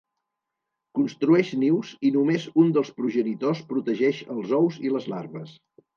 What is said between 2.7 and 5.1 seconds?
dels progenitors protegeix els ous i